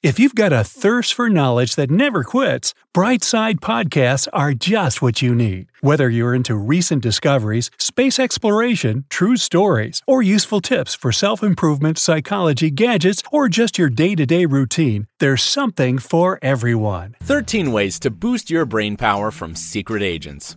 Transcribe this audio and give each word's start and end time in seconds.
If 0.00 0.20
you've 0.20 0.36
got 0.36 0.52
a 0.52 0.62
thirst 0.62 1.12
for 1.12 1.28
knowledge 1.28 1.74
that 1.74 1.90
never 1.90 2.22
quits, 2.22 2.72
Brightside 2.94 3.54
Podcasts 3.58 4.28
are 4.32 4.54
just 4.54 5.02
what 5.02 5.22
you 5.22 5.34
need. 5.34 5.72
Whether 5.80 6.08
you're 6.08 6.36
into 6.36 6.54
recent 6.54 7.02
discoveries, 7.02 7.68
space 7.78 8.20
exploration, 8.20 9.06
true 9.08 9.36
stories, 9.36 10.00
or 10.06 10.22
useful 10.22 10.60
tips 10.60 10.94
for 10.94 11.10
self 11.10 11.42
improvement, 11.42 11.98
psychology, 11.98 12.70
gadgets, 12.70 13.24
or 13.32 13.48
just 13.48 13.76
your 13.76 13.88
day 13.88 14.14
to 14.14 14.24
day 14.24 14.46
routine, 14.46 15.08
there's 15.18 15.42
something 15.42 15.98
for 15.98 16.38
everyone. 16.42 17.16
13 17.24 17.72
Ways 17.72 17.98
to 17.98 18.10
Boost 18.10 18.50
Your 18.50 18.66
Brain 18.66 18.96
Power 18.96 19.32
from 19.32 19.56
Secret 19.56 20.04
Agents. 20.04 20.56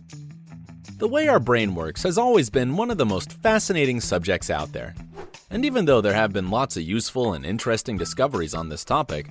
The 0.98 1.08
way 1.08 1.26
our 1.26 1.40
brain 1.40 1.74
works 1.74 2.04
has 2.04 2.16
always 2.16 2.48
been 2.48 2.76
one 2.76 2.92
of 2.92 2.96
the 2.96 3.04
most 3.04 3.32
fascinating 3.32 4.00
subjects 4.00 4.50
out 4.50 4.72
there. 4.72 4.94
And 5.52 5.66
even 5.66 5.84
though 5.84 6.00
there 6.00 6.14
have 6.14 6.32
been 6.32 6.50
lots 6.50 6.78
of 6.78 6.82
useful 6.82 7.34
and 7.34 7.44
interesting 7.44 7.98
discoveries 7.98 8.54
on 8.54 8.70
this 8.70 8.86
topic, 8.86 9.28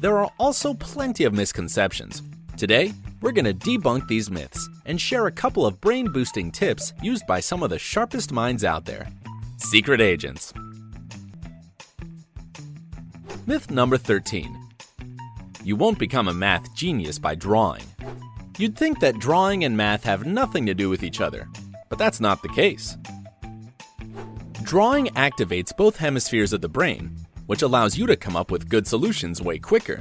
there 0.00 0.18
are 0.18 0.28
also 0.40 0.74
plenty 0.74 1.22
of 1.22 1.32
misconceptions. 1.32 2.22
Today, 2.56 2.92
we're 3.20 3.30
going 3.30 3.44
to 3.44 3.54
debunk 3.54 4.08
these 4.08 4.32
myths 4.32 4.68
and 4.84 5.00
share 5.00 5.28
a 5.28 5.32
couple 5.32 5.64
of 5.64 5.80
brain 5.80 6.10
boosting 6.10 6.50
tips 6.50 6.92
used 7.02 7.24
by 7.28 7.38
some 7.38 7.62
of 7.62 7.70
the 7.70 7.78
sharpest 7.78 8.32
minds 8.32 8.64
out 8.64 8.84
there. 8.84 9.06
Secret 9.58 10.00
Agents. 10.00 10.52
Myth 13.46 13.70
number 13.70 13.96
13 13.96 14.58
You 15.62 15.76
won't 15.76 16.00
become 16.00 16.26
a 16.26 16.34
math 16.34 16.74
genius 16.74 17.20
by 17.20 17.36
drawing. 17.36 17.84
You'd 18.58 18.76
think 18.76 18.98
that 19.00 19.20
drawing 19.20 19.62
and 19.62 19.76
math 19.76 20.02
have 20.02 20.26
nothing 20.26 20.66
to 20.66 20.74
do 20.74 20.90
with 20.90 21.04
each 21.04 21.20
other, 21.20 21.46
but 21.88 21.98
that's 21.98 22.20
not 22.20 22.42
the 22.42 22.48
case. 22.48 22.96
Drawing 24.74 25.06
activates 25.10 25.70
both 25.76 25.98
hemispheres 25.98 26.52
of 26.52 26.60
the 26.60 26.68
brain, 26.68 27.16
which 27.46 27.62
allows 27.62 27.96
you 27.96 28.08
to 28.08 28.16
come 28.16 28.34
up 28.34 28.50
with 28.50 28.68
good 28.68 28.88
solutions 28.88 29.40
way 29.40 29.56
quicker. 29.56 30.00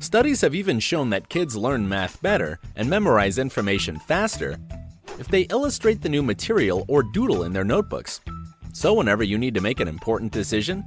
Studies 0.00 0.40
have 0.40 0.56
even 0.56 0.80
shown 0.80 1.08
that 1.10 1.28
kids 1.28 1.56
learn 1.56 1.88
math 1.88 2.20
better 2.20 2.58
and 2.74 2.90
memorize 2.90 3.38
information 3.38 4.00
faster 4.00 4.56
if 5.20 5.28
they 5.28 5.42
illustrate 5.42 6.02
the 6.02 6.08
new 6.08 6.20
material 6.20 6.84
or 6.88 7.04
doodle 7.04 7.44
in 7.44 7.52
their 7.52 7.62
notebooks. 7.62 8.20
So, 8.72 8.92
whenever 8.92 9.22
you 9.22 9.38
need 9.38 9.54
to 9.54 9.60
make 9.60 9.78
an 9.78 9.86
important 9.86 10.32
decision, 10.32 10.82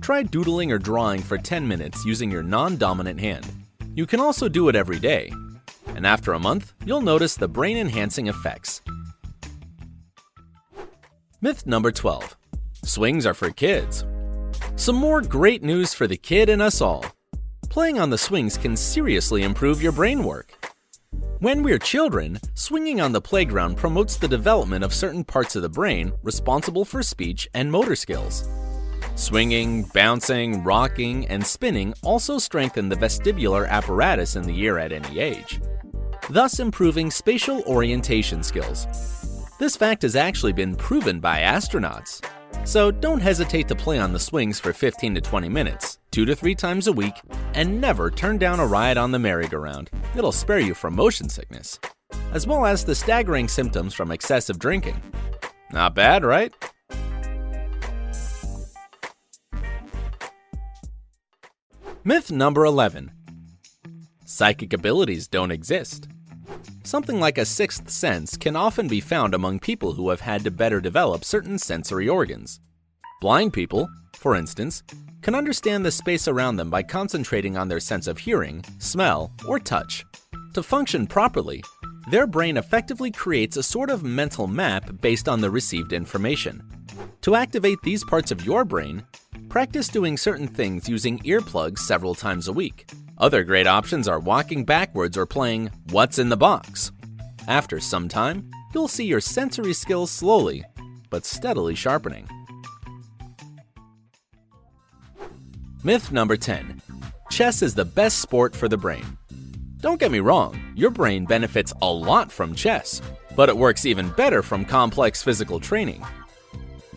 try 0.00 0.22
doodling 0.22 0.70
or 0.70 0.78
drawing 0.78 1.20
for 1.20 1.38
10 1.38 1.66
minutes 1.66 2.04
using 2.04 2.30
your 2.30 2.44
non 2.44 2.76
dominant 2.76 3.18
hand. 3.18 3.44
You 3.96 4.06
can 4.06 4.20
also 4.20 4.48
do 4.48 4.68
it 4.68 4.76
every 4.76 5.00
day, 5.00 5.32
and 5.96 6.06
after 6.06 6.32
a 6.32 6.38
month, 6.38 6.74
you'll 6.84 7.00
notice 7.00 7.34
the 7.34 7.48
brain 7.48 7.76
enhancing 7.76 8.28
effects. 8.28 8.82
Myth 11.40 11.66
number 11.66 11.90
12 11.90 12.36
Swings 12.84 13.26
are 13.26 13.34
for 13.34 13.50
kids. 13.50 14.04
Some 14.74 14.96
more 14.96 15.20
great 15.20 15.62
news 15.62 15.94
for 15.94 16.08
the 16.08 16.16
kid 16.16 16.48
and 16.48 16.60
us 16.60 16.80
all. 16.80 17.04
Playing 17.68 18.00
on 18.00 18.10
the 18.10 18.18
swings 18.18 18.56
can 18.56 18.76
seriously 18.76 19.44
improve 19.44 19.80
your 19.80 19.92
brain 19.92 20.24
work. 20.24 20.52
When 21.38 21.62
we're 21.62 21.78
children, 21.78 22.40
swinging 22.54 23.00
on 23.00 23.12
the 23.12 23.20
playground 23.20 23.76
promotes 23.76 24.16
the 24.16 24.26
development 24.26 24.84
of 24.84 24.92
certain 24.92 25.22
parts 25.22 25.54
of 25.54 25.62
the 25.62 25.68
brain 25.68 26.12
responsible 26.24 26.84
for 26.84 27.04
speech 27.04 27.48
and 27.54 27.70
motor 27.70 27.94
skills. 27.94 28.48
Swinging, 29.14 29.84
bouncing, 29.94 30.64
rocking, 30.64 31.26
and 31.28 31.46
spinning 31.46 31.94
also 32.02 32.36
strengthen 32.38 32.88
the 32.88 32.96
vestibular 32.96 33.68
apparatus 33.68 34.34
in 34.34 34.42
the 34.42 34.58
ear 34.58 34.78
at 34.78 34.90
any 34.90 35.20
age, 35.20 35.60
thus 36.30 36.58
improving 36.58 37.12
spatial 37.12 37.62
orientation 37.62 38.42
skills. 38.42 38.88
This 39.60 39.76
fact 39.76 40.02
has 40.02 40.16
actually 40.16 40.52
been 40.52 40.74
proven 40.74 41.20
by 41.20 41.42
astronauts. 41.42 42.20
So 42.64 42.90
don't 42.92 43.20
hesitate 43.20 43.66
to 43.68 43.74
play 43.74 43.98
on 43.98 44.12
the 44.12 44.20
swings 44.20 44.60
for 44.60 44.72
15 44.72 45.16
to 45.16 45.20
20 45.20 45.48
minutes, 45.48 45.98
two 46.10 46.24
to 46.24 46.36
three 46.36 46.54
times 46.54 46.86
a 46.86 46.92
week, 46.92 47.14
and 47.54 47.80
never 47.80 48.10
turn 48.10 48.38
down 48.38 48.60
a 48.60 48.66
ride 48.66 48.96
on 48.96 49.10
the 49.10 49.18
merry-go-round. 49.18 49.90
It'll 50.16 50.32
spare 50.32 50.60
you 50.60 50.72
from 50.74 50.94
motion 50.94 51.28
sickness, 51.28 51.80
as 52.32 52.46
well 52.46 52.64
as 52.64 52.84
the 52.84 52.94
staggering 52.94 53.48
symptoms 53.48 53.94
from 53.94 54.12
excessive 54.12 54.58
drinking. 54.58 55.00
Not 55.72 55.94
bad, 55.94 56.24
right? 56.24 56.54
Myth 62.04 62.30
number 62.30 62.64
11 62.64 63.12
Psychic 64.24 64.72
abilities 64.72 65.28
don't 65.28 65.50
exist. 65.50 66.08
Something 66.84 67.20
like 67.20 67.38
a 67.38 67.44
sixth 67.44 67.88
sense 67.90 68.36
can 68.36 68.56
often 68.56 68.88
be 68.88 69.00
found 69.00 69.34
among 69.34 69.60
people 69.60 69.92
who 69.92 70.10
have 70.10 70.20
had 70.20 70.42
to 70.44 70.50
better 70.50 70.80
develop 70.80 71.24
certain 71.24 71.56
sensory 71.58 72.08
organs. 72.08 72.60
Blind 73.20 73.52
people, 73.52 73.88
for 74.16 74.34
instance, 74.34 74.82
can 75.22 75.36
understand 75.36 75.84
the 75.84 75.92
space 75.92 76.26
around 76.26 76.56
them 76.56 76.70
by 76.70 76.82
concentrating 76.82 77.56
on 77.56 77.68
their 77.68 77.78
sense 77.78 78.08
of 78.08 78.18
hearing, 78.18 78.64
smell, 78.78 79.30
or 79.46 79.60
touch. 79.60 80.04
To 80.54 80.62
function 80.62 81.06
properly, 81.06 81.62
their 82.10 82.26
brain 82.26 82.56
effectively 82.56 83.12
creates 83.12 83.56
a 83.56 83.62
sort 83.62 83.88
of 83.88 84.02
mental 84.02 84.48
map 84.48 85.00
based 85.00 85.28
on 85.28 85.40
the 85.40 85.50
received 85.50 85.92
information. 85.92 86.60
To 87.20 87.36
activate 87.36 87.78
these 87.82 88.02
parts 88.04 88.32
of 88.32 88.44
your 88.44 88.64
brain, 88.64 89.04
practice 89.48 89.86
doing 89.86 90.16
certain 90.16 90.48
things 90.48 90.88
using 90.88 91.20
earplugs 91.20 91.78
several 91.78 92.16
times 92.16 92.48
a 92.48 92.52
week. 92.52 92.90
Other 93.18 93.44
great 93.44 93.66
options 93.66 94.08
are 94.08 94.18
walking 94.18 94.64
backwards 94.64 95.16
or 95.16 95.26
playing 95.26 95.70
What's 95.90 96.18
in 96.18 96.28
the 96.28 96.36
Box. 96.36 96.92
After 97.46 97.78
some 97.80 98.08
time, 98.08 98.50
you'll 98.74 98.88
see 98.88 99.04
your 99.04 99.20
sensory 99.20 99.74
skills 99.74 100.10
slowly, 100.10 100.64
but 101.10 101.24
steadily 101.24 101.74
sharpening. 101.74 102.28
Myth 105.84 106.12
number 106.12 106.36
10 106.36 106.80
Chess 107.30 107.62
is 107.62 107.74
the 107.74 107.84
best 107.84 108.20
sport 108.20 108.54
for 108.54 108.68
the 108.68 108.76
brain. 108.76 109.18
Don't 109.80 109.98
get 109.98 110.12
me 110.12 110.20
wrong, 110.20 110.72
your 110.76 110.90
brain 110.90 111.24
benefits 111.24 111.72
a 111.82 111.92
lot 111.92 112.30
from 112.30 112.54
chess, 112.54 113.02
but 113.34 113.48
it 113.48 113.56
works 113.56 113.84
even 113.84 114.10
better 114.10 114.42
from 114.42 114.64
complex 114.64 115.22
physical 115.22 115.58
training. 115.58 116.04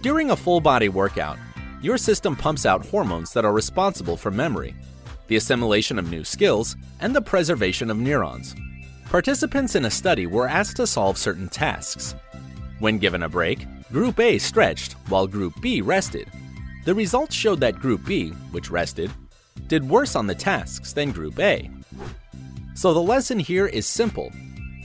During 0.02 0.30
a 0.30 0.36
full 0.36 0.60
body 0.62 0.90
workout, 0.90 1.38
your 1.82 1.98
system 1.98 2.36
pumps 2.36 2.66
out 2.66 2.86
hormones 2.86 3.34
that 3.34 3.46
are 3.46 3.54
responsible 3.54 4.18
for 4.18 4.30
memory, 4.30 4.76
the 5.28 5.36
assimilation 5.36 6.00
of 6.00 6.10
new 6.10 6.24
skills, 6.24 6.76
and 7.00 7.16
the 7.16 7.22
preservation 7.22 7.90
of 7.90 7.98
neurons. 7.98 8.56
Participants 9.06 9.76
in 9.76 9.86
a 9.86 9.92
study 9.92 10.28
were 10.28 10.48
asked 10.48 10.78
to 10.78 10.88
solve 10.88 11.18
certain 11.18 11.48
tasks. 11.48 12.16
When 12.80 12.98
given 12.98 13.24
a 13.24 13.30
break, 13.30 13.66
Group 13.92 14.20
A 14.20 14.38
stretched 14.38 14.94
while 15.10 15.28
Group 15.28 15.54
B 15.62 15.82
rested. 15.82 16.28
The 16.84 16.94
results 16.94 17.36
showed 17.36 17.60
that 17.62 17.80
Group 17.80 18.06
B, 18.06 18.32
which 18.52 18.70
rested, 18.70 19.12
did 19.68 19.88
worse 19.88 20.16
on 20.16 20.28
the 20.28 20.36
tasks 20.36 20.94
than 20.94 21.12
Group 21.12 21.40
A. 21.40 21.70
So 22.74 22.94
the 22.94 23.02
lesson 23.02 23.40
here 23.40 23.68
is 23.68 23.86
simple. 23.86 24.32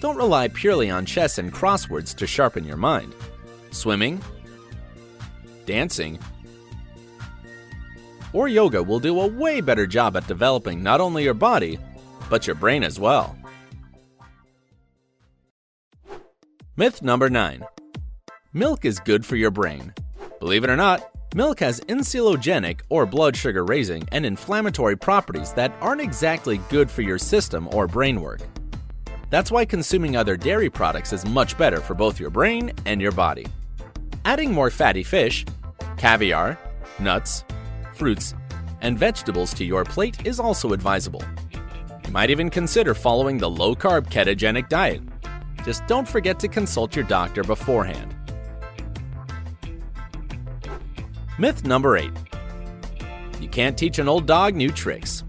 Don't 0.00 0.16
rely 0.16 0.48
purely 0.48 0.90
on 0.90 1.04
chess 1.04 1.38
and 1.38 1.52
crosswords 1.52 2.14
to 2.16 2.26
sharpen 2.26 2.64
your 2.64 2.76
mind. 2.76 3.14
Swimming, 3.70 4.22
dancing, 5.66 6.18
or 8.32 8.48
yoga 8.48 8.82
will 8.82 9.00
do 9.00 9.20
a 9.20 9.26
way 9.26 9.60
better 9.60 9.86
job 9.86 10.16
at 10.16 10.26
developing 10.26 10.82
not 10.82 11.00
only 11.00 11.24
your 11.24 11.34
body, 11.34 11.78
but 12.28 12.46
your 12.46 12.56
brain 12.56 12.82
as 12.82 12.98
well. 12.98 13.36
Myth 16.76 17.02
number 17.02 17.28
9 17.28 17.64
Milk 18.52 18.84
is 18.84 18.98
good 19.00 19.24
for 19.24 19.36
your 19.36 19.50
brain. 19.50 19.92
Believe 20.40 20.64
it 20.64 20.70
or 20.70 20.76
not, 20.76 21.08
milk 21.34 21.60
has 21.60 21.80
insulogenic 21.82 22.80
or 22.88 23.06
blood 23.06 23.36
sugar 23.36 23.64
raising 23.64 24.02
and 24.12 24.24
inflammatory 24.26 24.96
properties 24.96 25.52
that 25.52 25.72
aren't 25.80 26.00
exactly 26.00 26.58
good 26.68 26.90
for 26.90 27.02
your 27.02 27.18
system 27.18 27.68
or 27.72 27.86
brain 27.86 28.20
work. 28.20 28.40
That's 29.30 29.52
why 29.52 29.64
consuming 29.64 30.16
other 30.16 30.36
dairy 30.36 30.68
products 30.68 31.12
is 31.12 31.24
much 31.24 31.56
better 31.56 31.80
for 31.80 31.94
both 31.94 32.18
your 32.18 32.30
brain 32.30 32.72
and 32.86 33.00
your 33.00 33.12
body. 33.12 33.46
Adding 34.24 34.52
more 34.52 34.70
fatty 34.70 35.04
fish, 35.04 35.44
caviar, 35.96 36.58
nuts, 36.98 37.44
fruits, 38.00 38.34
and 38.80 38.98
vegetables 38.98 39.52
to 39.52 39.62
your 39.62 39.84
plate 39.84 40.26
is 40.26 40.40
also 40.40 40.72
advisable. 40.72 41.22
You 42.06 42.12
might 42.12 42.30
even 42.30 42.48
consider 42.48 42.94
following 42.94 43.36
the 43.36 43.50
low 43.50 43.74
carb 43.74 44.08
ketogenic 44.08 44.70
diet. 44.70 45.02
Just 45.66 45.86
don't 45.86 46.08
forget 46.08 46.40
to 46.40 46.48
consult 46.48 46.96
your 46.96 47.04
doctor 47.04 47.44
beforehand. 47.44 48.16
Myth 51.38 51.66
number 51.66 51.98
8 51.98 52.10
You 53.38 53.48
can't 53.48 53.76
teach 53.76 53.98
an 53.98 54.08
old 54.08 54.26
dog 54.26 54.54
new 54.54 54.70
tricks. 54.70 55.22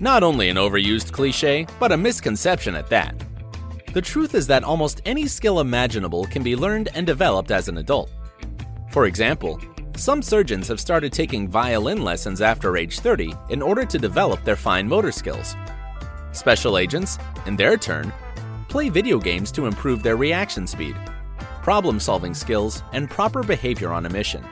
Not 0.00 0.24
only 0.24 0.48
an 0.48 0.56
overused 0.56 1.12
cliche, 1.12 1.64
but 1.78 1.92
a 1.92 1.96
misconception 1.96 2.74
at 2.74 2.88
that. 2.88 3.14
The 3.94 4.02
truth 4.02 4.34
is 4.34 4.48
that 4.48 4.64
almost 4.64 5.00
any 5.06 5.28
skill 5.28 5.60
imaginable 5.60 6.24
can 6.24 6.42
be 6.42 6.56
learned 6.56 6.88
and 6.94 7.06
developed 7.06 7.52
as 7.52 7.68
an 7.68 7.78
adult. 7.78 8.10
For 8.90 9.06
example, 9.06 9.60
some 9.98 10.20
surgeons 10.20 10.68
have 10.68 10.80
started 10.80 11.12
taking 11.12 11.48
violin 11.48 12.02
lessons 12.02 12.40
after 12.40 12.76
age 12.76 13.00
30 13.00 13.34
in 13.48 13.62
order 13.62 13.84
to 13.84 13.98
develop 13.98 14.42
their 14.44 14.56
fine 14.56 14.88
motor 14.88 15.12
skills. 15.12 15.54
Special 16.32 16.76
agents, 16.76 17.18
in 17.46 17.56
their 17.56 17.76
turn, 17.76 18.12
play 18.68 18.88
video 18.88 19.18
games 19.18 19.50
to 19.52 19.66
improve 19.66 20.02
their 20.02 20.16
reaction 20.16 20.66
speed, 20.66 20.96
problem 21.62 21.98
solving 21.98 22.34
skills, 22.34 22.82
and 22.92 23.08
proper 23.08 23.42
behavior 23.42 23.92
on 23.92 24.06
a 24.06 24.10
mission. 24.10 24.44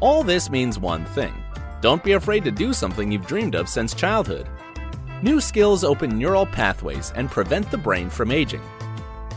All 0.00 0.22
this 0.22 0.50
means 0.50 0.78
one 0.78 1.04
thing 1.06 1.34
Don't 1.80 2.02
be 2.02 2.12
afraid 2.12 2.44
to 2.44 2.50
do 2.50 2.72
something 2.72 3.10
you've 3.10 3.26
dreamed 3.26 3.54
of 3.54 3.68
since 3.68 3.94
childhood. 3.94 4.48
New 5.22 5.40
skills 5.40 5.84
open 5.84 6.18
neural 6.18 6.46
pathways 6.46 7.12
and 7.14 7.30
prevent 7.30 7.70
the 7.70 7.78
brain 7.78 8.08
from 8.08 8.32
aging. 8.32 8.62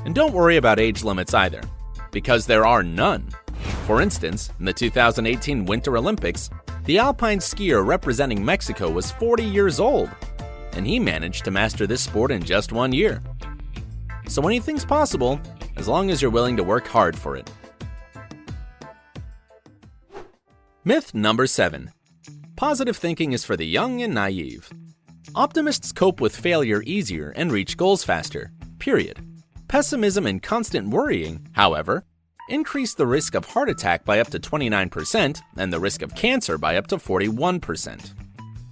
And 0.06 0.16
don't 0.16 0.34
worry 0.34 0.58
about 0.58 0.80
age 0.80 1.04
limits 1.04 1.34
either, 1.34 1.62
because 2.12 2.46
there 2.46 2.66
are 2.66 2.84
none. 2.84 3.30
For 3.86 4.02
instance, 4.02 4.50
in 4.58 4.66
the 4.66 4.74
2018 4.74 5.64
Winter 5.64 5.96
Olympics, 5.96 6.50
the 6.86 6.98
alpine 6.98 7.38
skier 7.38 7.86
representing 7.86 8.44
Mexico 8.44 8.90
was 8.90 9.12
40 9.12 9.44
years 9.44 9.80
old, 9.80 10.10
and 10.74 10.88
he 10.88 11.00
managed 11.00 11.46
to 11.46 11.52
master 11.52 11.86
this 11.86 12.02
sport 12.02 12.32
in 12.32 12.44
just 12.44 12.72
one 12.72 12.92
year. 12.92 13.22
So 14.28 14.42
anything's 14.48 14.84
possible 14.84 15.40
as 15.76 15.88
long 15.88 16.10
as 16.10 16.20
you're 16.20 16.32
willing 16.32 16.58
to 16.58 16.64
work 16.64 16.88
hard 16.88 17.16
for 17.16 17.38
it. 17.38 17.48
Myth 20.84 21.14
number 21.14 21.46
7 21.46 21.92
Positive 22.56 22.98
thinking 22.98 23.34
is 23.34 23.46
for 23.46 23.56
the 23.56 23.68
young 23.68 24.02
and 24.02 24.16
naive. 24.16 24.68
Optimists 25.36 25.92
cope 25.92 26.22
with 26.22 26.36
failure 26.36 26.82
easier 26.88 27.34
and 27.36 27.52
reach 27.52 27.78
goals 27.78 28.04
faster. 28.04 28.52
Period. 28.80 29.20
Pessimism 29.68 30.26
and 30.26 30.42
constant 30.42 30.90
worrying, 30.90 31.48
however, 31.52 32.04
increase 32.50 32.94
the 32.94 33.08
risk 33.08 33.36
of 33.36 33.46
heart 33.46 33.70
attack 33.70 34.06
by 34.06 34.20
up 34.20 34.28
to 34.30 34.40
29% 34.40 35.42
and 35.58 35.74
the 35.74 35.80
risk 35.80 36.02
of 36.02 36.16
cancer 36.16 36.58
by 36.58 36.78
up 36.78 36.88
to 36.88 36.98
41%. 36.98 38.14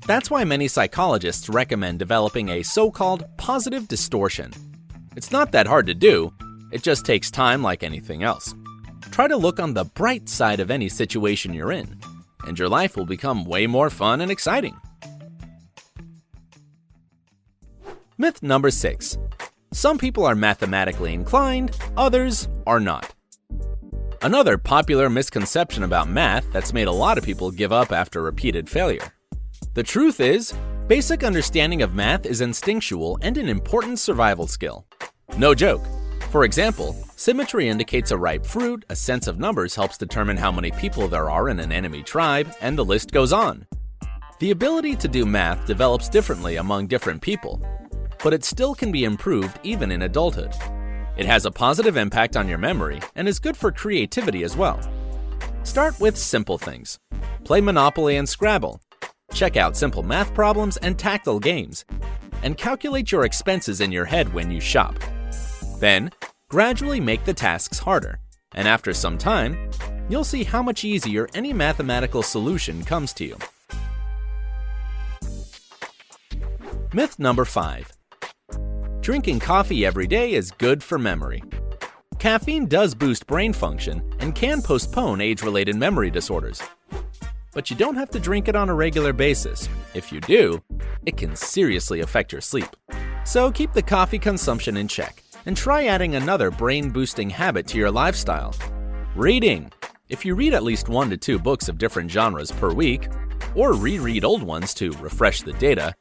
That's 0.06 0.30
why 0.30 0.44
many 0.44 0.68
psychologists 0.68 1.50
recommend 1.50 2.00
developing 2.00 2.50
a 2.50 2.64
so 2.64 2.92
called 2.92 3.26
positive 3.38 3.88
distortion. 3.88 4.52
It's 5.16 5.32
not 5.32 5.52
that 5.52 5.68
hard 5.68 5.88
to 5.88 5.94
do, 5.94 6.34
it 6.72 6.84
just 6.84 7.06
takes 7.06 7.32
time 7.32 7.64
like 7.64 7.84
anything 7.84 8.24
else. 8.24 8.54
Try 9.12 9.28
to 9.28 9.38
look 9.38 9.60
on 9.60 9.74
the 9.74 9.86
bright 9.86 10.28
side 10.28 10.60
of 10.60 10.72
any 10.72 10.90
situation 10.90 11.54
you're 11.54 11.72
in, 11.72 12.00
and 12.46 12.58
your 12.58 12.68
life 12.68 12.98
will 12.98 13.06
become 13.06 13.46
way 13.46 13.68
more 13.68 13.90
fun 13.90 14.22
and 14.22 14.32
exciting. 14.32 14.76
Myth 18.18 18.44
number 18.44 18.72
6 18.72 19.18
Some 19.72 19.98
people 19.98 20.26
are 20.26 20.36
mathematically 20.36 21.14
inclined, 21.14 21.78
others 21.96 22.50
are 22.68 22.80
not. 22.80 23.13
Another 24.24 24.58
popular 24.58 25.10
misconception 25.10 25.84
about 25.84 26.08
math 26.08 26.50
that's 26.54 26.72
made 26.72 26.88
a 26.88 26.92
lot 26.94 27.18
of 27.18 27.26
people 27.26 27.52
give 27.52 27.74
up 27.74 27.92
after 27.92 28.22
repeated 28.22 28.70
failure. 28.70 29.14
The 29.74 29.84
truth 29.84 30.22
is, 30.22 30.54
basic 30.88 31.26
understanding 31.26 31.82
of 31.82 31.94
math 31.94 32.26
is 32.26 32.40
instinctual 32.40 33.20
and 33.22 33.38
an 33.38 33.50
important 33.50 34.00
survival 34.00 34.48
skill. 34.48 34.86
No 35.38 35.54
joke. 35.54 35.82
For 36.32 36.46
example, 36.46 36.96
symmetry 37.18 37.68
indicates 37.68 38.12
a 38.12 38.18
ripe 38.18 38.46
fruit, 38.46 38.86
a 38.88 38.96
sense 38.96 39.28
of 39.28 39.40
numbers 39.40 39.76
helps 39.76 39.98
determine 39.98 40.38
how 40.38 40.54
many 40.54 40.72
people 40.72 41.10
there 41.10 41.30
are 41.30 41.50
in 41.50 41.60
an 41.60 41.74
enemy 41.74 42.02
tribe, 42.02 42.50
and 42.62 42.78
the 42.78 42.86
list 42.86 43.12
goes 43.12 43.34
on. 43.34 43.68
The 44.40 44.52
ability 44.52 44.96
to 44.96 45.10
do 45.10 45.26
math 45.26 45.66
develops 45.66 46.08
differently 46.08 46.56
among 46.56 46.88
different 46.88 47.22
people, 47.22 47.62
but 48.24 48.34
it 48.34 48.46
still 48.46 48.74
can 48.74 48.90
be 48.90 49.04
improved 49.04 49.60
even 49.64 49.92
in 49.92 50.04
adulthood. 50.04 50.54
It 51.16 51.26
has 51.28 51.46
a 51.46 51.52
positive 51.52 51.96
impact 51.96 52.36
on 52.36 52.48
your 52.48 52.58
memory 52.58 53.00
and 53.16 53.28
is 53.28 53.40
good 53.40 53.56
for 53.56 53.72
creativity 53.72 54.44
as 54.44 54.58
well. 54.58 54.80
Start 55.64 56.00
with 56.00 56.18
simple 56.18 56.58
things. 56.58 57.00
Play 57.44 57.62
Monopoly 57.62 58.18
and 58.18 58.28
Scrabble. 58.28 58.82
Check 59.32 59.56
out 59.56 59.78
simple 59.78 60.02
math 60.04 60.34
problems 60.34 60.78
and 60.78 60.98
tactile 60.98 61.40
games. 61.40 61.86
And 62.42 62.58
calculate 62.58 63.12
your 63.12 63.26
expenses 63.26 63.80
in 63.80 63.92
your 63.92 64.06
head 64.06 64.34
when 64.34 64.50
you 64.50 64.60
shop. 64.60 65.00
Then, 65.80 66.12
gradually 66.50 67.00
make 67.00 67.24
the 67.26 67.34
tasks 67.34 67.80
harder, 67.80 68.20
and 68.54 68.68
after 68.68 68.94
some 68.94 69.18
time, 69.18 69.70
you'll 70.10 70.24
see 70.24 70.44
how 70.44 70.62
much 70.62 70.84
easier 70.84 71.28
any 71.34 71.54
mathematical 71.54 72.24
solution 72.24 72.84
comes 72.84 73.14
to 73.14 73.26
you. 73.26 73.38
Myth 76.94 77.18
number 77.18 77.46
5 77.46 77.92
Drinking 79.04 79.42
coffee 79.42 79.86
every 79.86 80.08
day 80.08 80.32
is 80.32 80.52
good 80.52 80.82
for 80.82 80.98
memory. 80.98 81.44
Caffeine 82.20 82.68
does 82.68 82.96
boost 82.96 83.28
brain 83.28 83.52
function 83.52 84.02
and 84.20 84.34
can 84.34 84.62
postpone 84.62 85.20
age 85.20 85.42
related 85.42 85.76
memory 85.76 86.10
disorders. 86.10 86.64
But 87.54 87.70
you 87.70 87.76
don't 87.76 87.98
have 87.98 88.10
to 88.12 88.20
drink 88.20 88.48
it 88.48 88.56
on 88.56 88.70
a 88.70 88.74
regular 88.74 89.12
basis. 89.12 89.68
If 89.94 90.14
you 90.14 90.22
do, 90.22 90.64
it 91.06 91.18
can 91.18 91.36
seriously 91.36 92.00
affect 92.00 92.32
your 92.32 92.40
sleep. 92.40 92.70
So 93.26 93.52
keep 93.52 93.74
the 93.74 93.82
coffee 93.82 94.20
consumption 94.20 94.78
in 94.78 94.88
check 94.88 95.22
and 95.46 95.58
try 95.58 95.84
adding 95.88 96.16
another 96.16 96.50
brain 96.50 96.90
boosting 96.90 97.30
habit 97.30 97.68
to 97.68 97.78
your 97.78 97.92
lifestyle 97.92 98.56
reading. 99.18 99.70
If 100.08 100.24
you 100.24 100.34
read 100.34 100.54
at 100.54 100.64
least 100.64 100.88
one 100.88 101.10
to 101.10 101.18
two 101.18 101.40
books 101.40 101.68
of 101.68 101.78
different 101.78 102.10
genres 102.10 102.54
per 102.54 102.72
week, 102.72 103.10
or 103.54 103.74
reread 103.74 104.24
old 104.24 104.44
ones 104.44 104.74
to 104.76 104.92
refresh 104.94 105.42
the 105.42 105.54
data, 105.54 105.94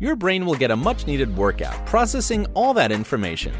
your 0.00 0.16
brain 0.16 0.46
will 0.46 0.54
get 0.54 0.70
a 0.70 0.76
much 0.76 1.06
needed 1.06 1.36
workout 1.36 1.86
processing 1.86 2.46
all 2.54 2.74
that 2.74 2.92
information. 2.92 3.54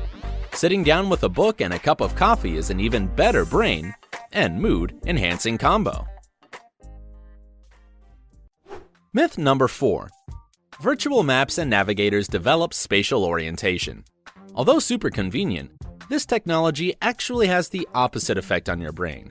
Sitting 0.52 0.84
down 0.84 1.08
with 1.08 1.24
a 1.24 1.28
book 1.28 1.60
and 1.60 1.74
a 1.74 1.78
cup 1.78 2.00
of 2.00 2.14
coffee 2.14 2.56
is 2.56 2.70
an 2.70 2.80
even 2.80 3.06
better 3.06 3.44
brain 3.44 3.94
and 4.32 4.60
mood 4.60 4.98
enhancing 5.06 5.58
combo. 5.58 6.06
Myth 9.12 9.38
number 9.38 9.68
4 9.68 10.10
Virtual 10.80 11.22
maps 11.22 11.58
and 11.58 11.70
navigators 11.70 12.26
develop 12.26 12.74
spatial 12.74 13.24
orientation. 13.24 14.04
Although 14.54 14.80
super 14.80 15.10
convenient, 15.10 15.70
this 16.08 16.26
technology 16.26 16.94
actually 17.00 17.46
has 17.46 17.68
the 17.68 17.88
opposite 17.94 18.38
effect 18.38 18.68
on 18.68 18.80
your 18.80 18.92
brain. 18.92 19.30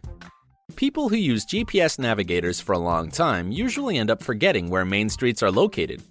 People 0.76 1.10
who 1.10 1.18
use 1.18 1.46
GPS 1.46 2.00
navigators 2.00 2.60
for 2.60 2.74
a 2.74 2.80
long 2.80 3.12
time 3.12 3.52
usually 3.52 3.98
end 3.98 4.10
up 4.10 4.24
forgetting 4.24 4.70
where 4.70 4.86
main 4.86 5.10
streets 5.10 5.44
are 5.44 5.52
located. 5.52 6.02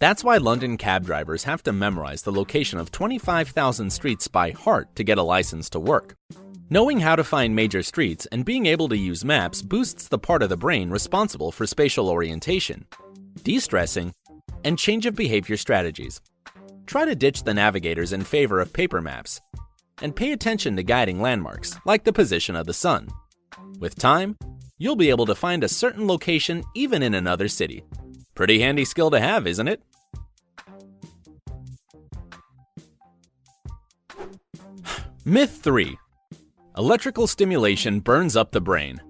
That's 0.00 0.24
why 0.24 0.38
London 0.38 0.76
cab 0.76 1.04
drivers 1.04 1.44
have 1.44 1.62
to 1.62 1.72
memorize 1.72 2.22
the 2.22 2.32
location 2.32 2.80
of 2.80 2.90
25,000 2.90 3.90
streets 3.90 4.26
by 4.26 4.50
heart 4.50 4.96
to 4.96 5.04
get 5.04 5.18
a 5.18 5.22
license 5.22 5.70
to 5.70 5.78
work. 5.78 6.16
Knowing 6.70 7.00
how 7.00 7.14
to 7.14 7.22
find 7.22 7.54
major 7.54 7.82
streets 7.82 8.26
and 8.32 8.44
being 8.44 8.66
able 8.66 8.88
to 8.88 8.96
use 8.96 9.24
maps 9.24 9.62
boosts 9.62 10.08
the 10.08 10.18
part 10.18 10.42
of 10.42 10.48
the 10.48 10.56
brain 10.56 10.90
responsible 10.90 11.52
for 11.52 11.66
spatial 11.66 12.08
orientation, 12.08 12.86
de 13.44 13.60
stressing, 13.60 14.12
and 14.64 14.78
change 14.78 15.06
of 15.06 15.14
behavior 15.14 15.56
strategies 15.56 16.20
try 16.90 17.04
to 17.04 17.14
ditch 17.14 17.44
the 17.44 17.54
navigators 17.54 18.12
in 18.12 18.24
favor 18.24 18.58
of 18.58 18.72
paper 18.72 19.00
maps, 19.00 19.40
and 20.02 20.16
pay 20.16 20.32
attention 20.32 20.74
to 20.74 20.82
guiding 20.82 21.20
landmarks, 21.20 21.78
like 21.84 22.02
the 22.02 22.12
position 22.12 22.56
of 22.56 22.66
the 22.66 22.74
sun. 22.74 23.08
With 23.78 23.94
time, 23.94 24.36
you'll 24.76 24.96
be 24.96 25.10
able 25.10 25.26
to 25.26 25.36
find 25.36 25.62
a 25.62 25.68
certain 25.68 26.08
location 26.08 26.64
even 26.74 27.00
in 27.00 27.14
another 27.14 27.46
city. 27.46 27.84
Pretty 28.34 28.58
handy 28.58 28.84
skill 28.84 29.08
to 29.12 29.20
have, 29.20 29.46
isn't 29.46 29.68
it? 29.68 29.80
Myth 35.30 35.60
3 35.62 35.96
Electrical 36.76 37.28
stimulation 37.28 38.00
burns 38.00 38.34
up 38.34 38.50
the 38.50 38.60
brain. 38.60 39.00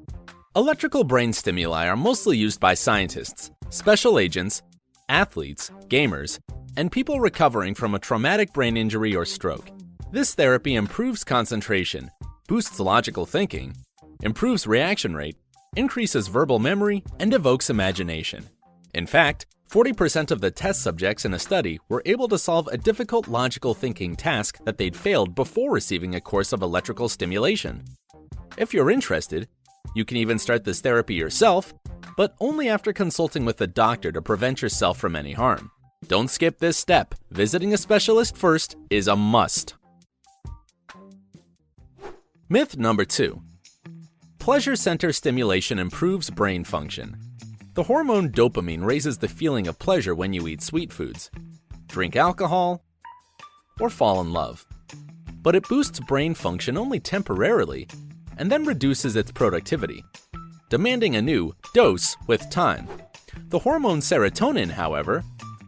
Electrical 0.54 1.02
brain 1.02 1.32
stimuli 1.32 1.86
are 1.86 1.96
mostly 1.96 2.36
used 2.36 2.60
by 2.60 2.74
scientists, 2.74 3.50
special 3.70 4.18
agents, 4.18 4.60
athletes, 5.08 5.70
gamers, 5.88 6.38
and 6.76 6.92
people 6.92 7.20
recovering 7.20 7.74
from 7.74 7.94
a 7.94 7.98
traumatic 7.98 8.52
brain 8.52 8.76
injury 8.76 9.16
or 9.16 9.24
stroke. 9.24 9.70
This 10.12 10.34
therapy 10.34 10.74
improves 10.74 11.24
concentration, 11.24 12.10
boosts 12.48 12.78
logical 12.78 13.24
thinking, 13.24 13.74
improves 14.22 14.66
reaction 14.66 15.14
rate, 15.14 15.38
increases 15.74 16.28
verbal 16.28 16.58
memory, 16.58 17.02
and 17.18 17.32
evokes 17.32 17.70
imagination. 17.70 18.46
In 18.92 19.06
fact, 19.06 19.46
40% 19.70 20.32
of 20.32 20.40
the 20.40 20.50
test 20.50 20.82
subjects 20.82 21.24
in 21.24 21.32
a 21.32 21.38
study 21.38 21.78
were 21.88 22.02
able 22.04 22.26
to 22.26 22.38
solve 22.38 22.66
a 22.72 22.76
difficult 22.76 23.28
logical 23.28 23.72
thinking 23.72 24.16
task 24.16 24.58
that 24.64 24.78
they'd 24.78 24.96
failed 24.96 25.36
before 25.36 25.72
receiving 25.72 26.16
a 26.16 26.20
course 26.20 26.52
of 26.52 26.60
electrical 26.60 27.08
stimulation. 27.08 27.84
If 28.58 28.74
you're 28.74 28.90
interested, 28.90 29.46
you 29.94 30.04
can 30.04 30.16
even 30.16 30.40
start 30.40 30.64
this 30.64 30.80
therapy 30.80 31.14
yourself, 31.14 31.72
but 32.16 32.34
only 32.40 32.68
after 32.68 32.92
consulting 32.92 33.44
with 33.44 33.60
a 33.60 33.68
doctor 33.68 34.10
to 34.10 34.20
prevent 34.20 34.60
yourself 34.60 34.98
from 34.98 35.14
any 35.14 35.34
harm. 35.34 35.70
Don't 36.08 36.28
skip 36.28 36.58
this 36.58 36.76
step. 36.76 37.14
Visiting 37.30 37.72
a 37.72 37.78
specialist 37.78 38.36
first 38.36 38.74
is 38.90 39.06
a 39.06 39.14
must. 39.14 39.74
Myth 42.48 42.76
number 42.76 43.04
two 43.04 43.40
Pleasure 44.40 44.74
center 44.74 45.12
stimulation 45.12 45.78
improves 45.78 46.28
brain 46.28 46.64
function. 46.64 47.29
The 47.74 47.84
hormone 47.84 48.30
dopamine 48.30 48.84
raises 48.84 49.18
the 49.18 49.28
feeling 49.28 49.68
of 49.68 49.78
pleasure 49.78 50.12
when 50.12 50.32
you 50.32 50.48
eat 50.48 50.60
sweet 50.60 50.92
foods, 50.92 51.30
drink 51.86 52.16
alcohol, 52.16 52.82
or 53.78 53.88
fall 53.88 54.20
in 54.20 54.32
love. 54.32 54.66
But 55.40 55.54
it 55.54 55.68
boosts 55.68 56.00
brain 56.00 56.34
function 56.34 56.76
only 56.76 56.98
temporarily 56.98 57.86
and 58.38 58.50
then 58.50 58.64
reduces 58.64 59.14
its 59.14 59.30
productivity, 59.30 60.02
demanding 60.68 61.14
a 61.14 61.22
new 61.22 61.54
dose 61.72 62.16
with 62.26 62.50
time. 62.50 62.88
The 63.50 63.60
hormone 63.60 64.00
serotonin, 64.00 64.70
however, 64.70 65.22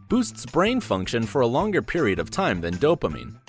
boosts 0.09 0.45
brain 0.45 0.81
function 0.81 1.25
for 1.25 1.39
a 1.39 1.47
longer 1.47 1.81
period 1.81 2.19
of 2.19 2.29
time 2.29 2.59
than 2.59 2.75
dopamine. 2.75 3.39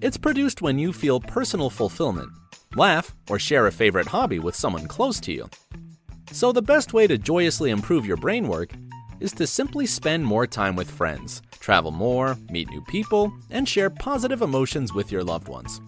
It's 0.00 0.16
produced 0.16 0.62
when 0.62 0.78
you 0.78 0.94
feel 0.94 1.20
personal 1.20 1.68
fulfillment, 1.68 2.30
laugh, 2.74 3.14
or 3.28 3.38
share 3.38 3.66
a 3.66 3.72
favorite 3.72 4.06
hobby 4.06 4.38
with 4.38 4.54
someone 4.56 4.86
close 4.88 5.20
to 5.20 5.32
you. 5.32 5.50
So, 6.32 6.52
the 6.52 6.62
best 6.62 6.92
way 6.92 7.06
to 7.06 7.18
joyously 7.18 7.70
improve 7.70 8.06
your 8.06 8.16
brain 8.16 8.48
work 8.48 8.72
is 9.20 9.32
to 9.32 9.46
simply 9.46 9.86
spend 9.86 10.24
more 10.24 10.46
time 10.46 10.76
with 10.76 10.90
friends, 10.90 11.42
travel 11.58 11.90
more, 11.90 12.36
meet 12.50 12.68
new 12.70 12.82
people, 12.82 13.32
and 13.50 13.68
share 13.68 13.90
positive 13.90 14.42
emotions 14.42 14.92
with 14.92 15.10
your 15.10 15.24
loved 15.24 15.48
ones. 15.48 15.80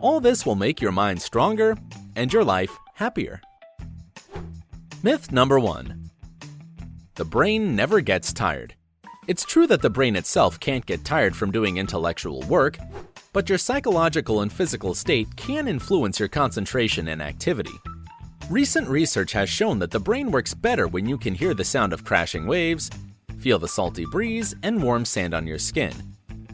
All 0.00 0.20
this 0.20 0.44
will 0.44 0.56
make 0.56 0.80
your 0.80 0.92
mind 0.92 1.22
stronger 1.22 1.76
and 2.16 2.32
your 2.32 2.44
life 2.44 2.76
happier. 2.94 3.40
Myth 5.02 5.30
number 5.32 5.60
one 5.60 6.10
The 7.14 7.24
brain 7.24 7.76
never 7.76 8.00
gets 8.00 8.32
tired. 8.32 8.74
It's 9.28 9.44
true 9.44 9.68
that 9.68 9.82
the 9.82 9.90
brain 9.90 10.16
itself 10.16 10.58
can't 10.58 10.84
get 10.86 11.04
tired 11.04 11.36
from 11.36 11.52
doing 11.52 11.76
intellectual 11.76 12.42
work, 12.42 12.78
but 13.32 13.48
your 13.48 13.58
psychological 13.58 14.40
and 14.40 14.52
physical 14.52 14.94
state 14.94 15.36
can 15.36 15.68
influence 15.68 16.18
your 16.18 16.28
concentration 16.28 17.08
and 17.08 17.22
activity. 17.22 17.78
Recent 18.52 18.86
research 18.86 19.32
has 19.32 19.48
shown 19.48 19.78
that 19.78 19.90
the 19.90 19.98
brain 19.98 20.30
works 20.30 20.52
better 20.52 20.86
when 20.86 21.08
you 21.08 21.16
can 21.16 21.34
hear 21.34 21.54
the 21.54 21.64
sound 21.64 21.94
of 21.94 22.04
crashing 22.04 22.46
waves, 22.46 22.90
feel 23.38 23.58
the 23.58 23.66
salty 23.66 24.04
breeze 24.04 24.54
and 24.62 24.82
warm 24.82 25.06
sand 25.06 25.32
on 25.32 25.46
your 25.46 25.58
skin, 25.58 25.94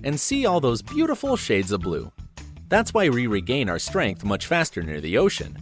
and 0.04 0.20
see 0.20 0.46
all 0.46 0.60
those 0.60 0.80
beautiful 0.80 1.36
shades 1.36 1.72
of 1.72 1.80
blue. 1.80 2.12
That's 2.68 2.94
why 2.94 3.08
we 3.08 3.26
regain 3.26 3.68
our 3.68 3.80
strength 3.80 4.22
much 4.22 4.46
faster 4.46 4.80
near 4.80 5.00
the 5.00 5.18
ocean. 5.18 5.58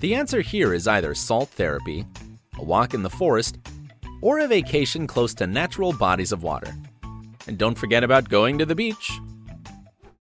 The 0.00 0.14
answer 0.14 0.40
here 0.40 0.72
is 0.72 0.88
either 0.88 1.14
salt 1.14 1.50
therapy, 1.50 2.06
a 2.58 2.64
walk 2.64 2.94
in 2.94 3.02
the 3.02 3.10
forest, 3.10 3.58
or 4.22 4.38
a 4.38 4.48
vacation 4.48 5.06
close 5.06 5.34
to 5.34 5.46
natural 5.46 5.92
bodies 5.92 6.32
of 6.32 6.42
water. 6.42 6.74
And 7.46 7.58
don't 7.58 7.76
forget 7.76 8.02
about 8.02 8.30
going 8.30 8.56
to 8.56 8.64
the 8.64 8.74
beach 8.74 9.20